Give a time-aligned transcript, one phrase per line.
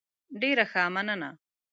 [0.41, 1.29] ډیر ښه، مننه.